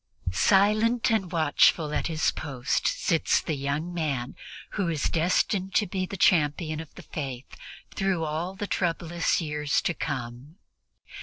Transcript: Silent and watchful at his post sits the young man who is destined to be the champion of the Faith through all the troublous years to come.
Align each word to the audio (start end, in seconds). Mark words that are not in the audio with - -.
Silent 0.31 1.11
and 1.11 1.31
watchful 1.31 1.93
at 1.93 2.07
his 2.07 2.31
post 2.31 2.87
sits 2.87 3.39
the 3.39 3.53
young 3.53 3.93
man 3.93 4.35
who 4.71 4.87
is 4.89 5.03
destined 5.11 5.75
to 5.75 5.85
be 5.85 6.07
the 6.07 6.17
champion 6.17 6.79
of 6.79 6.91
the 6.95 7.03
Faith 7.03 7.55
through 7.93 8.23
all 8.23 8.55
the 8.55 8.65
troublous 8.65 9.39
years 9.41 9.79
to 9.79 9.93
come. 9.93 10.55